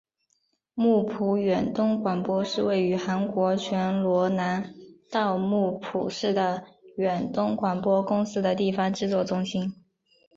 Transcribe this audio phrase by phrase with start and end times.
[0.73, 4.73] 木浦远东广播是位于韩国全罗南
[5.11, 6.63] 道木浦市的
[6.97, 9.75] 远东广播公司的地方制作中心。